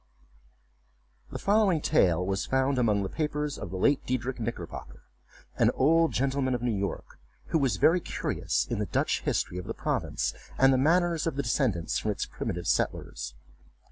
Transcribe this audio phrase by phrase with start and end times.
[1.29, 5.03] [The following Tale was found among the papers of the late Diedrich Knickerbocker,
[5.59, 9.67] an old gentleman of New York, who was very curious in the Dutch history of
[9.67, 13.35] the province, and the manners of the descendants from its primitive settlers.